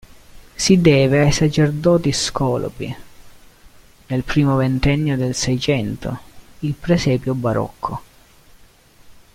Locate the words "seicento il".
5.35-6.73